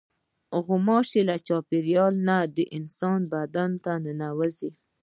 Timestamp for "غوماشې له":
0.65-1.35